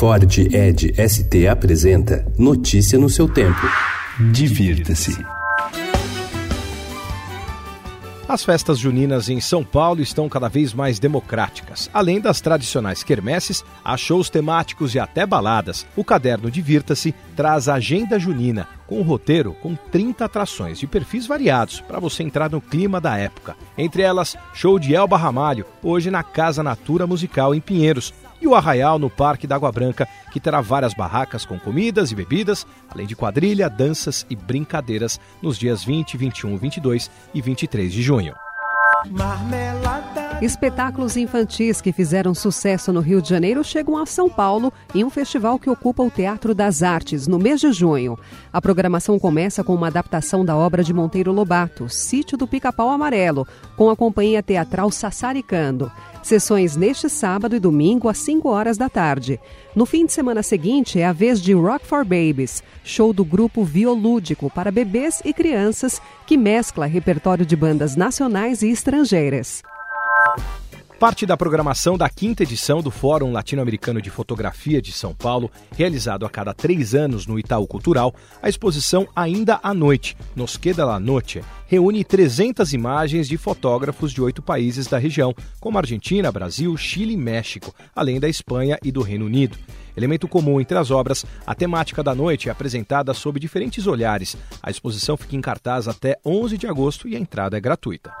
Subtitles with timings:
[0.00, 3.60] Ford Ed ST apresenta Notícia no seu tempo.
[4.32, 5.22] Divirta-se.
[8.26, 11.90] As festas juninas em São Paulo estão cada vez mais democráticas.
[11.92, 15.86] Além das tradicionais quermesses, há shows temáticos e até baladas.
[15.94, 21.26] O caderno Divirta-se traz a agenda junina, com um roteiro com 30 atrações de perfis
[21.26, 23.54] variados para você entrar no clima da época.
[23.80, 28.54] Entre elas, show de Elba Ramalho, hoje na Casa Natura Musical em Pinheiros, e o
[28.54, 33.06] Arraial no Parque da Água Branca, que terá várias barracas com comidas e bebidas, além
[33.06, 38.34] de quadrilha, danças e brincadeiras nos dias 20, 21, 22 e 23 de junho.
[40.40, 45.10] Espetáculos infantis que fizeram sucesso no Rio de Janeiro chegam a São Paulo em um
[45.10, 48.18] festival que ocupa o Teatro das Artes no mês de junho.
[48.50, 53.46] A programação começa com uma adaptação da obra de Monteiro Lobato, Sítio do Pica-Pau Amarelo,
[53.76, 55.92] com a companhia teatral Sassaricando.
[56.22, 59.38] Sessões neste sábado e domingo às 5 horas da tarde.
[59.76, 63.62] No fim de semana seguinte é a vez de Rock for Babies, show do grupo
[63.62, 69.62] Violúdico para bebês e crianças que mescla repertório de bandas nacionais e estrangeiras.
[71.00, 76.26] Parte da programação da quinta edição do Fórum Latino-Americano de Fotografia de São Paulo, realizado
[76.26, 81.00] a cada três anos no Itaú Cultural, a exposição Ainda à Noite, Nos Queda la
[81.00, 87.14] Noche, reúne 300 imagens de fotógrafos de oito países da região, como Argentina, Brasil, Chile
[87.14, 89.56] e México, além da Espanha e do Reino Unido.
[89.96, 94.36] Elemento comum entre as obras, a temática da noite é apresentada sob diferentes olhares.
[94.62, 98.12] A exposição fica em cartaz até 11 de agosto e a entrada é gratuita.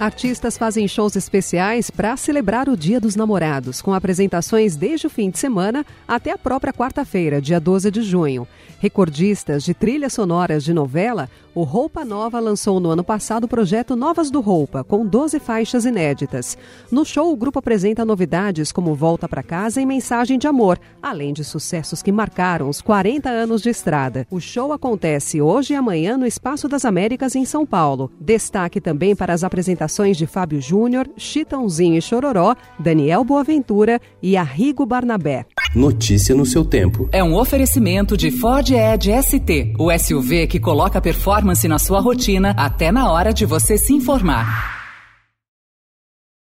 [0.00, 5.28] Artistas fazem shows especiais para celebrar o Dia dos Namorados, com apresentações desde o fim
[5.28, 8.48] de semana até a própria quarta-feira, dia 12 de junho.
[8.78, 13.94] Recordistas de trilhas sonoras de novela, o Roupa Nova lançou no ano passado o projeto
[13.94, 16.56] Novas do Roupa, com 12 faixas inéditas.
[16.90, 21.34] No show, o grupo apresenta novidades como Volta para Casa e Mensagem de Amor, além
[21.34, 24.26] de sucessos que marcaram os 40 anos de estrada.
[24.30, 28.10] O show acontece hoje e amanhã no Espaço das Américas, em São Paulo.
[28.18, 34.86] Destaque também para as apresentações de Fábio Júnior, Chitãozinho e Chororó, Daniel Boaventura e Arrigo
[34.86, 35.46] Barnabé.
[35.74, 37.08] Notícia no seu tempo.
[37.12, 42.54] É um oferecimento de Ford Edge ST, o SUV que coloca performance na sua rotina
[42.56, 44.79] até na hora de você se informar.